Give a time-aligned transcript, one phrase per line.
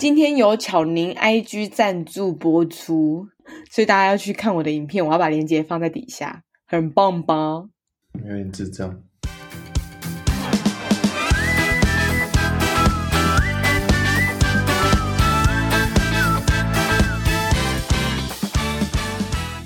[0.00, 3.26] 今天有巧宁 IG 赞助播出，
[3.70, 7.34] 所以大家要去看我的影片，我要把链接放在底下，很棒吧？
[8.24, 8.98] 有点智障。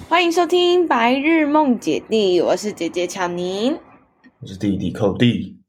[0.08, 3.78] 欢迎收听《白日梦姐弟》，我是姐姐巧宁，
[4.40, 5.60] 我是弟弟寇弟。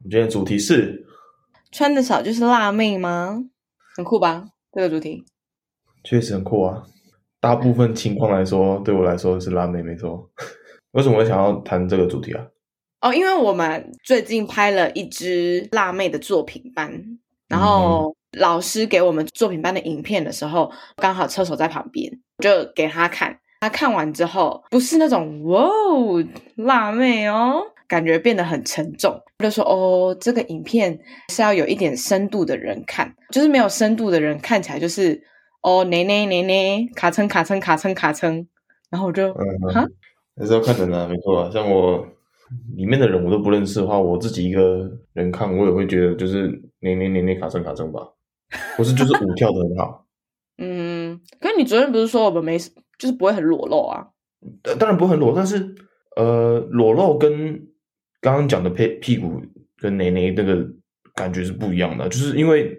[0.00, 1.06] 我们今天的主题是：
[1.70, 3.44] 穿的少就是辣妹吗？
[3.98, 5.24] 很酷吧，这个主题
[6.04, 6.84] 确实很酷啊。
[7.40, 10.30] 大部分情况来说，对我来说是辣妹，没错。
[10.92, 12.46] 为什么会想要谈这个主题啊？
[13.00, 17.18] 哦，因为我们最近拍了一支辣妹的作品班，
[17.48, 23.36] 然后老师给我们作品班的影片的时候，刚好车手在旁边，就给他看。
[23.58, 27.60] 他看完之后，不是那种哇哦辣妹哦。
[27.88, 30.98] 感觉变得很沉重，就说哦，这个影片
[31.32, 35.20] 是要有一点深度的人看，就是没有深度的人看起来就是
[35.62, 38.46] 哦，奶奶奶奶，卡称卡称卡称卡称，
[38.90, 39.86] 然后我就嗯哈，
[40.36, 42.06] 还是要看人啊，没错啊，像我
[42.76, 46.46] 里面的人我都不认识的话，我自己一个人看，我也会觉得就是
[46.80, 48.00] 奶奶奶奶卡称卡称吧，
[48.76, 50.04] 不是就是舞跳得很好，
[50.58, 52.58] 嗯，可是你昨天不是说我们没
[52.98, 54.08] 就是不会很裸露啊？
[54.78, 55.74] 当然不会很裸，但是
[56.16, 57.67] 呃，裸露跟
[58.20, 59.40] 刚刚讲的屁屁股
[59.80, 60.66] 跟奶奶那个
[61.14, 62.76] 感觉是不一样的，就是因为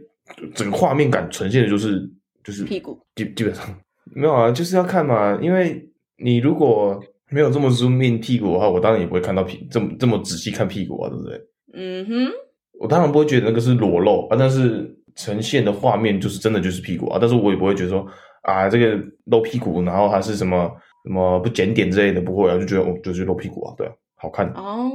[0.54, 2.10] 整个画面感呈现的就是
[2.44, 3.66] 就是屁股，基基本上
[4.14, 5.38] 没有啊，就是要看嘛。
[5.42, 11.42] 因为你如果没有这么 zoom in 屁股的话，我当然也不会看到屁这么这么仔细看屁股啊，对不对？
[11.74, 12.32] 嗯哼，
[12.80, 18.06] 我当然不会觉得那个是裸露啊，但是呈现的画面就是真的就是屁股啊，但是我也不会觉得说
[18.42, 20.72] 啊这个露屁股，然后还是什么
[21.06, 24.92] 什么不检点之类的，不会啊，就觉得哦就是露屁股啊，对啊，好看哦。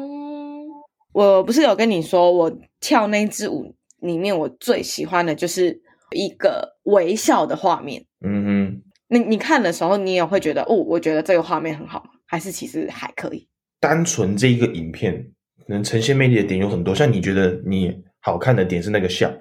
[1.14, 8.04] 我不是有跟你说，我跳那支舞里面，我最喜欢的就是一个微笑的画面。
[8.20, 13.48] 嗯哼，你你看的时候，你也会觉得，哦，我觉得这个画面很好，还是其实还可以。
[13.78, 15.24] 单纯这一个影片
[15.68, 19.32] 能呈现魅力的点有很多，像你觉得你好看的点是那个笑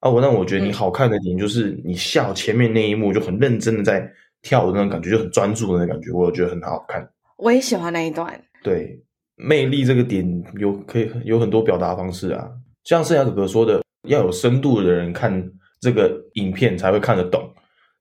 [0.00, 4.06] 啊，我那我觉得你好看的点就是你笑前面那一幕就很认真的在
[4.42, 7.08] 跳的那种感觉，就很专注的那种感觉，我觉得很好看。
[7.38, 8.38] 我也喜欢那一段。
[8.62, 9.00] 对。
[9.36, 12.48] 魅力这个点有可以有很多表达方式啊，
[12.84, 15.50] 像圣雅哥哥说的，要有深度的人看
[15.80, 17.52] 这个影片才会看得懂。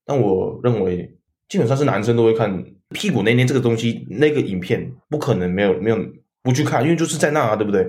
[0.05, 1.15] 但我认为，
[1.47, 5.97] 基本上是男生都会看屁股那那这个东西，那个影片不可能没有没有
[6.43, 7.83] 不去看，因为就是在那啊，对不对？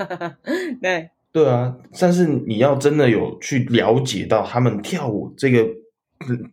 [0.80, 5.66] 对对啊，但是你要真的有去了解到他们跳舞这个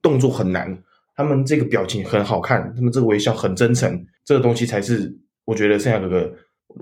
[0.02, 0.78] 动作很难，
[1.16, 5.16] 他们这个表情很好看，他们这个微笑很真诚，这个东西才是。
[5.46, 6.34] 我觉得圣雅哥哥，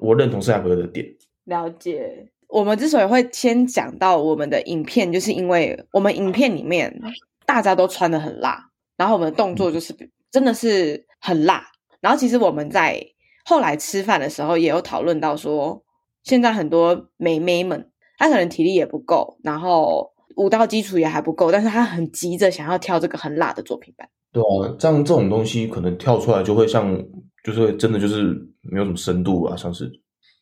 [0.02, 1.06] 我认同圣雅哥哥的点。
[1.46, 7.02] 了解，我们之所以会先讲到我们的影片，就是因为我们影片里面
[7.46, 9.96] 大家都穿的很辣，然后我们的动作就是
[10.30, 11.66] 真的是很辣。
[12.00, 13.04] 然后其实我们在
[13.46, 15.84] 后来吃饭的时候也有讨论到说，
[16.24, 17.90] 现在很多美眉们，
[18.20, 24.08] 她可能体力也不够，然后舞蹈基础也还不够，但是她很急着想要跳这个很辣的作品班。
[24.32, 27.04] 对啊，这样这种东西可能跳出来就会像。
[27.44, 29.92] 就是真的就是没有什么深度啊，像是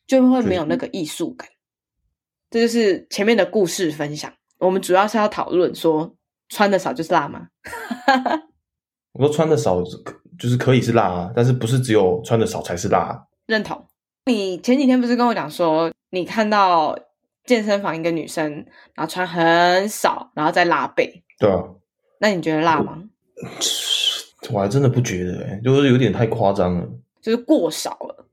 [0.06, 1.48] 就会没有那个艺术感。
[2.50, 4.32] 这就是前面的故事分享。
[4.58, 6.14] 我们主要是要讨论说，
[6.48, 7.48] 穿的少就是辣吗？
[9.12, 9.82] 我说穿的少
[10.38, 13.22] 就是可以是辣啊，但是不是只有穿的少才是辣啊。
[13.46, 13.86] 认同。
[14.26, 16.98] 你前几天不是跟我讲说，你看到
[17.44, 18.52] 健身房一个女生，
[18.94, 21.24] 然后穿很少，然后再拉背。
[21.38, 21.62] 对啊。
[22.20, 23.02] 那你觉得辣吗？
[24.50, 26.88] 我还真的不觉得、欸，就是有点太夸张了，
[27.22, 28.26] 就是过少了。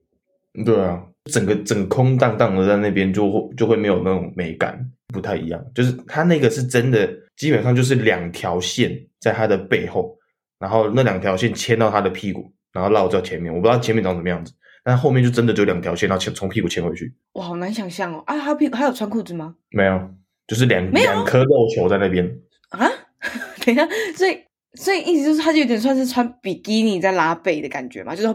[0.65, 4.83] 对啊，整个整个空荡荡的在那边，就会就会没有那种美感，
[5.13, 5.63] 不太一样。
[5.75, 10.17] 就是他那个是真的，基本上就是两条线在他的背后，
[10.57, 13.53] 然后那两条线牵到他的屁股，然后绕到前面。
[13.53, 14.51] 我不知道前面长什么样子，
[14.83, 17.13] 但后面就真的就两条线，然后牵从屁股牵回去。
[17.33, 18.23] 哇，好难想象哦！
[18.25, 19.53] 啊，他屁股还有穿裤子吗？
[19.69, 20.09] 没有，
[20.47, 22.25] 就是两两颗肉球在那边
[22.69, 22.89] 啊。
[23.63, 24.39] 等一下，所以。
[24.73, 28.27] 所以意思就是，他就有点算是穿比基尼在拉背的感觉嘛，就是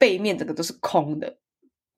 [0.00, 1.36] 背面整个都是空的，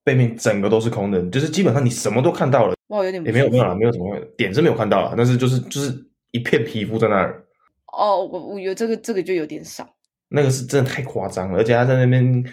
[0.05, 2.75] 背面整个都是空的，就是基本上你什么都看到了。
[2.89, 5.95] 哇，有点也没有没有啦，没有什么点是没有看到啦，但是就是就是
[6.33, 7.43] 一片皮肤在那儿。
[7.87, 9.89] 哦，我我有这个这个就有点少，
[10.29, 12.45] 那个是真的太夸张了，而且他在那边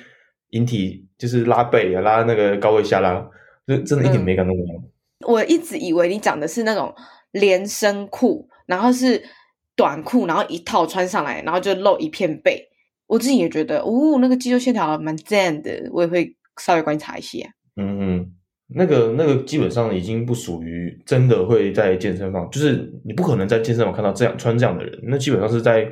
[0.52, 3.28] 引体就是拉背啊，拉那个高位下拉，
[3.68, 4.80] 就真的一点美感都没有。
[4.80, 4.92] 嗯，
[5.28, 6.94] 我一直以为你讲的是那种
[7.32, 9.22] 连身裤，然后是。
[9.76, 12.69] 短裤，然后一套穿上来，然后就露一片背。
[13.10, 17.44] 我自己也觉得，哦，那个肌肉线条蛮赞的，我也会稍微观察一些。
[17.76, 18.34] 嗯嗯，
[18.68, 25.84] 那个那个基本上已经不属于真的会在健身房，就是你不可能在健身房看到这样穿这样的人，那基本上是在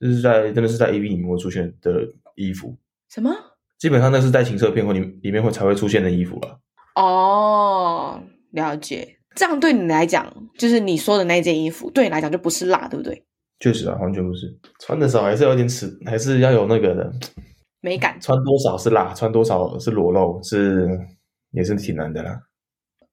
[0.00, 2.74] 就是在真的是在 AV 里面会出现的衣服。
[3.10, 3.30] 什么？
[3.78, 6.58] 基本上那是在情色片或里里面会才会出现的衣服了。
[6.94, 8.18] 哦，
[8.52, 9.16] 了解。
[9.34, 13.24] 这样对你来讲，就是你说的那件衣服，对你来讲就不是辣，对不对？
[13.60, 14.52] 确实啊，完全不是。
[14.80, 17.12] 穿的少还是有点尺，还是要有那个的
[17.80, 18.18] 美感。
[18.20, 20.98] 穿多少是辣，穿多少是裸露，是
[21.52, 22.40] 也是挺难的啦。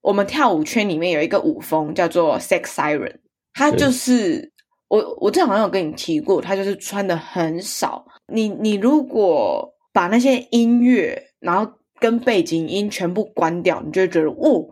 [0.01, 3.17] 我们跳舞圈里面有一个舞风叫做 Sex Siren，
[3.53, 4.51] 它就是
[4.87, 8.05] 我我之前好像有跟你提过，它就是穿的很少。
[8.31, 11.69] 你你如果把那些音乐，然后
[11.99, 14.65] 跟背景音全部关掉，你就会觉得哦，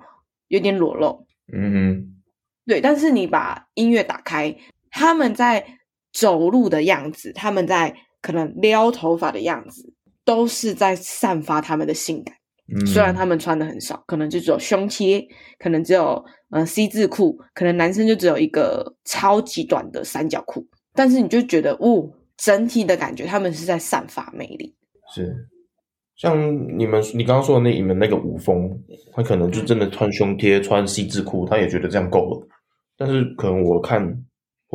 [0.47, 1.25] 有点裸露。
[1.53, 2.15] 嗯哼，
[2.65, 2.79] 对。
[2.79, 4.55] 但是你把音乐打开，
[4.95, 5.65] 他们在
[6.13, 9.93] 走路的样子，他们在可能撩头发的样子，
[10.23, 12.33] 都是在散发他们的性感。
[12.73, 15.21] 嗯，虽然他们穿的很少，可能就只有胸贴，
[15.59, 24.73] 可能只有嗯、呃、C 字裤，可能男生就只有一个超级短的三角裤，但是你就觉得哦，整体的感觉他们是在散发魅力。
[25.13, 25.49] 是。
[26.15, 28.71] 像你们，你刚刚说的那你们那个舞风，
[29.11, 32.47] 他可能就真的穿胸贴、穿 C 字裤，他也觉得这样够了。
[32.97, 34.01] 但是可能我看，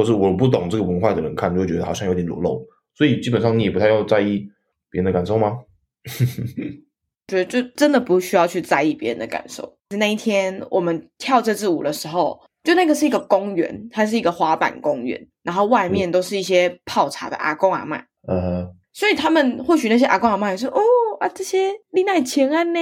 [0.00, 2.67] 或是我不懂这个文化的人看，就会觉得好像有点裸露。
[2.94, 4.49] 所以基本上你也不太要在意
[4.88, 5.58] 别人的感受吗？
[7.29, 9.76] 觉得就真的不需要去在意别人的感受。
[9.99, 18.03] 那一天我们跳这支舞的时候，就那个是一个公园，它是一个滑板公园，然后外面都是一些泡茶的阿公阿嬷。
[18.26, 20.81] 呃，所以他们或许那些阿公阿妈也说哦。
[21.20, 22.81] 啊，这些你哪钱啊呢？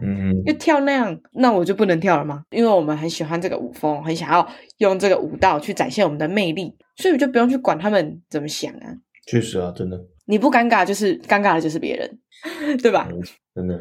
[0.00, 2.44] 嗯，又跳那样，那我就不能跳了吗？
[2.50, 8.94] 因为我们很喜欢这个舞风，很想要用这个舞蹈去展现我们的魅力，所以我就不用去管他们怎么想啊。
[9.26, 12.18] 确实啊，真的，你不尴尬就是尴尬的，就是别人，
[12.78, 13.08] 对吧？
[13.10, 13.20] 嗯，
[13.52, 13.74] 真的。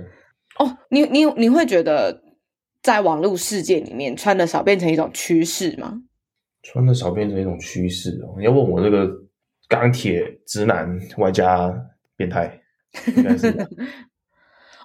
[0.58, 2.24] 哦，你你你会觉得
[2.82, 6.02] 在网络世界里面穿的少变成一种趋势吗？
[6.64, 8.34] 穿的少变成一种趋势哦。
[8.40, 9.08] 你要问我这个
[9.72, 11.74] 钢铁直男外加
[12.18, 12.60] 变态。
[13.16, 13.48] 应该是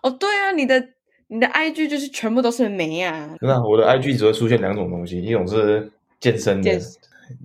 [0.01, 0.81] 哦，对啊，你的
[1.27, 3.35] 你的 IG 就是全部都是美啊。
[3.41, 5.91] 那我的 IG 只会出现两种东西，一种是
[6.21, 6.81] 健身的，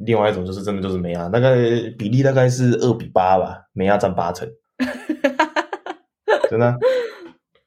[0.06, 1.56] 另外一种就是真的就是美啊，大概
[1.98, 4.48] 比例大概是二比八吧，美啊占八成。
[6.48, 6.78] 真的、啊。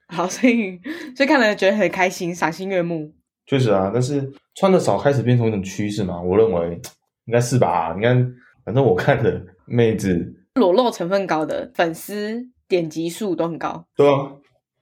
[0.07, 0.81] 好，所以
[1.17, 3.13] 所以看了觉得很开心，赏心悦目。
[3.47, 6.23] 确实啊，但是穿的少开始变成一种趋势嘛？
[6.23, 6.81] 我认为
[7.25, 7.93] 应该是吧。
[7.97, 8.35] 你看，
[8.65, 12.49] 反正我看的妹子裸露成分高的粉丝。
[12.67, 14.33] 点击数都很高，对啊，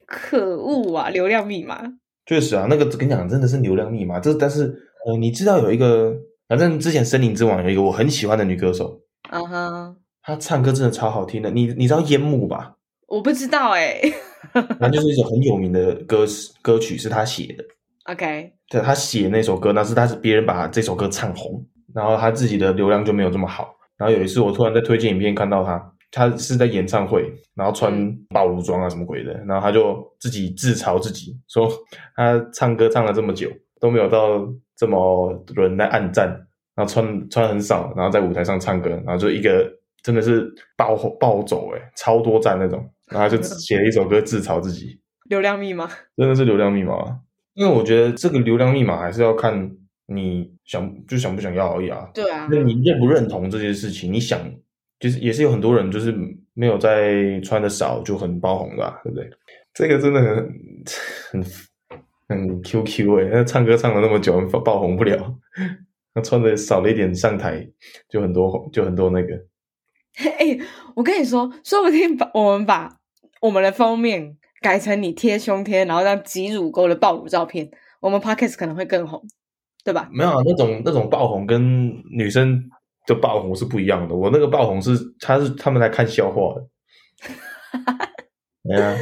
[0.06, 1.10] 可恶啊！
[1.10, 1.82] 流量密码，
[2.24, 4.20] 确实啊，那个跟你讲真的是流量密码。
[4.20, 4.72] 这但是
[5.04, 6.14] 呃，你知道有一个，
[6.48, 9.96] 反正之前森林之王有一个我很喜欢的女歌手，啊哈、uh，huh.
[10.22, 11.50] 她唱歌真的超好听的。
[11.50, 12.76] 你你知道烟幕吧？
[13.08, 14.14] 我不知道哎、欸，
[14.78, 16.24] 那就是一首很有名的歌
[16.62, 17.64] 歌曲，是她写的。
[18.04, 23.74] OK，对，她写那首歌，那是她是别人把这首歌唱红，然后她自己的流量就没有这么好。
[23.98, 25.90] 然后有一次我突然在推荐影片看到他。
[26.14, 31.66] 他是在演唱会，然后穿暴露装啊什么鬼的，然后他就自己自嘲自己说，
[32.14, 33.50] 他唱歌唱了这么久
[33.80, 34.46] 都没有到
[34.76, 36.28] 这么多人来暗赞，
[36.74, 39.66] 然后穿穿很少，然后在舞台上唱歌，然后就一个
[40.02, 40.46] 真的是
[40.76, 45.00] 暴暴走诶，超多赞那种，然后就 写了一首歌自嘲自己。
[45.30, 47.16] 流量密码真的是流量密码啊，
[47.54, 49.74] 因为我觉得这个流量密码还是要看
[50.14, 52.08] 你想就想不想要而已啊。
[52.14, 54.12] 对啊，那你认不认同这件事情？
[54.12, 54.38] 你想。
[55.00, 56.14] 就是也是有很多人就是
[56.54, 59.28] 没有在穿的少就很爆红的，对不对？
[59.74, 60.48] 这个真的很
[61.32, 61.44] 很
[62.28, 65.36] 很 Q Q 哎，那唱歌唱了那么久，爆爆红不了。
[66.14, 67.68] 那穿的少了一点上台
[68.08, 69.34] 就很多红，就很多那个。
[70.38, 70.56] 哎，
[70.94, 72.96] 我跟你说，说不定把我们把
[73.40, 77.68] 我们的封面改成你贴胸贴，然后让挤乳沟的爆乳照片，
[78.00, 79.20] 我们 Podcast 可能会更红，
[79.84, 80.08] 对吧？
[80.12, 82.70] 没有啊，那种那种爆红跟女生。
[83.04, 86.64] 的爆红是不一样的，我那个爆红是他是他们来看笑话的，
[88.72, 88.96] 哎呀，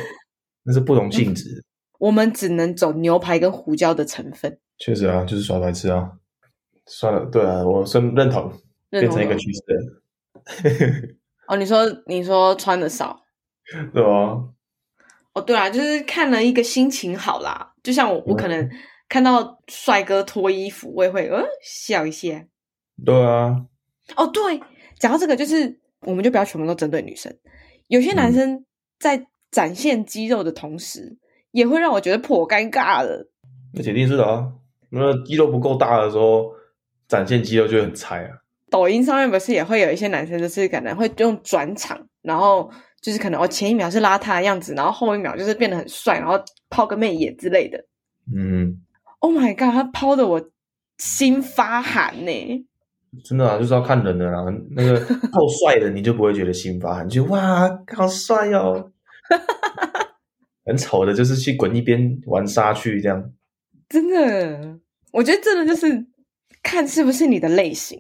[0.62, 1.62] 那是不同性质。
[2.00, 4.58] 我们只能走牛排跟胡椒的成分。
[4.78, 6.12] 确实啊，就是耍白痴啊。
[6.86, 8.50] 算了，对啊，我是认同，
[8.88, 11.18] 认同变成一个趋势。
[11.46, 13.20] 哦，你说你说穿的少，
[13.92, 14.42] 对啊。
[15.34, 17.74] 哦，对啊，就是看了一个心情好啦。
[17.82, 18.66] 就像我，我可能
[19.10, 22.46] 看到帅哥脱衣服，我也会呃笑一下。
[23.04, 23.66] 对啊。
[24.16, 24.58] 哦，对，
[24.98, 27.30] 讲到这个，就是我们就不要全部都针对女生。
[27.88, 28.64] 有些男生
[28.98, 31.18] 在展现肌肉的同时，嗯、
[31.50, 33.26] 也会让我觉得颇尴尬的。
[33.74, 34.52] 那肯定是的啊，
[34.90, 36.52] 那肌肉不够大的时候，
[37.08, 38.38] 展现肌肉就会很菜啊。
[38.70, 47.84] 抖音上面不是也会有一些男生，就是可能会用转场，然后就是可能我前一秒是邋遢的样子，然后后一秒就是变得很帅，然后抛个媚眼之类的。
[48.32, 48.80] 嗯
[49.20, 50.50] ，Oh my god，他抛的我
[50.98, 52.66] 心发寒呢。
[53.24, 54.44] 真的啊，就是要看人的啦。
[54.70, 55.00] 那个
[55.32, 58.92] 够帅的，你就不会觉得心发寒，就哇，好帅哦。
[60.64, 63.32] 很丑的，就是去滚一边玩沙去这样。
[63.88, 64.78] 真的，
[65.12, 66.06] 我觉得真的就是
[66.62, 67.98] 看是不是你的类型。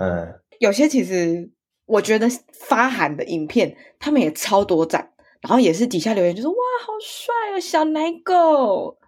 [0.00, 1.50] 嗯，有些其实
[1.86, 6.56] 我觉得发寒的影片，他们也超多赞，然后也是底下留言就说哇，
[6.86, 8.98] 好帅哦，小奶狗。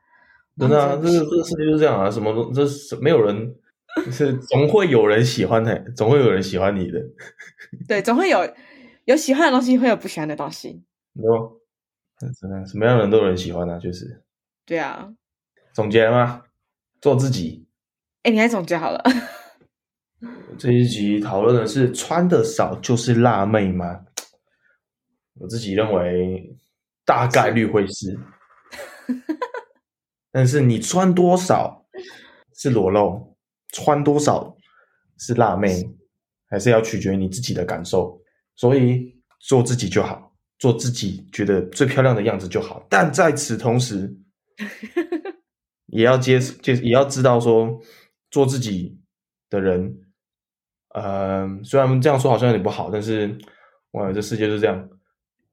[0.58, 3.54] 真的啊，这个这个世界就是这样啊，什么都这是没有人。
[4.12, 7.00] 是总会有人喜欢的，总会有人喜欢你的。
[7.88, 8.46] 对，总会有
[9.06, 10.82] 有喜欢的东西，会有不喜欢的东西。
[11.14, 11.58] 喏，
[12.18, 14.22] 真的，什么样的人都有人喜欢啊，就是。
[14.66, 15.08] 对啊。
[15.72, 16.42] 总结了吗？
[17.00, 17.66] 做自己。
[18.22, 19.02] 哎，你来总结好了。
[20.58, 24.04] 这一集讨论的是穿的少就是辣妹吗？
[25.40, 26.54] 我自己认为
[27.06, 28.18] 大概率会是。
[30.44, 31.86] 是但是你穿多少
[32.54, 33.36] 是裸露？
[33.72, 34.56] 穿多少
[35.18, 35.82] 是辣妹，
[36.48, 38.20] 还是要取决于你自己的感受。
[38.54, 42.86] 所以做自己就好，做自己觉得最漂亮的样子就好。
[42.88, 44.16] 但在此同时，
[45.88, 47.78] 也要接接，也要知道说，
[48.30, 48.98] 做自己
[49.50, 49.98] 的人，
[50.94, 53.36] 呃，虽然这样说好像有点不好，但是
[53.90, 54.88] 哇，这世界就是这样，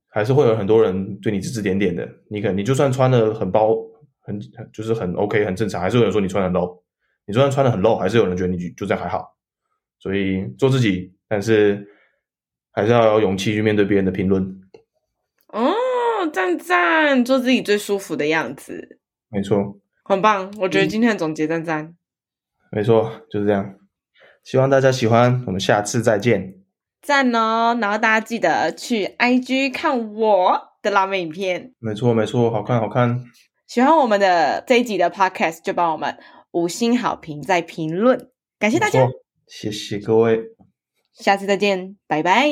[0.08, 2.08] 还是会有很多人对你指指点点的。
[2.30, 3.76] 你可能你就算穿的很包，
[4.24, 4.40] 很
[4.72, 6.82] 就是很 OK，很正常，还是有人说你穿的 low。
[7.26, 9.38] 你就算穿的很 low，，还是有人觉得你就这样还好，
[9.98, 11.88] 所以做自己，但是
[12.72, 14.60] 还是要有勇气去面对别人的评论。
[15.48, 15.74] 哦，
[16.34, 19.00] 赞赞，做自己最舒服的样子，
[19.30, 20.54] 没错，很棒。
[20.60, 21.96] 我觉得今天的总结赞赞，嗯，
[22.72, 23.76] 没错，就是这样。
[24.44, 26.56] 希望大家喜欢，我们下次再见。
[27.02, 31.74] 赞哦，然后大家记得去 IG 看我的辣妹影片。
[31.80, 33.24] 没错，没错，好看，好看。
[33.74, 36.16] 喜欢我们的这一集的 Podcast，就帮我们。
[36.52, 39.10] 五星好评，再评论，感谢大家，
[39.48, 40.40] 谢谢各位，
[41.12, 42.48] 下次再见，拜拜。